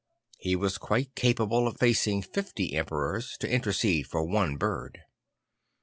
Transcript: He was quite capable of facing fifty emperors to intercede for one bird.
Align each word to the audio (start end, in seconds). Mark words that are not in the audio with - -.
He 0.39 0.55
was 0.55 0.79
quite 0.79 1.13
capable 1.13 1.67
of 1.67 1.77
facing 1.77 2.23
fifty 2.23 2.73
emperors 2.73 3.37
to 3.37 3.47
intercede 3.47 4.07
for 4.07 4.23
one 4.25 4.57
bird. 4.57 5.01